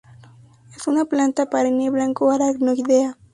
[0.75, 3.17] Es una planta perenne, blanco-aracnoidea.